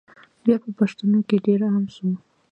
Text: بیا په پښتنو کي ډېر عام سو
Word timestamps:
بیا 0.43 0.55
په 0.63 0.69
پښتنو 0.79 1.19
کي 1.27 1.35
ډېر 1.45 1.59
عام 1.69 1.85
سو 1.95 2.07